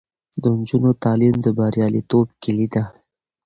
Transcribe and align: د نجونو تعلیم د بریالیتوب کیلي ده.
د 0.41 0.43
نجونو 0.57 0.91
تعلیم 1.03 1.35
د 1.41 1.47
بریالیتوب 1.57 2.27
کیلي 2.41 2.67
ده. 2.73 2.83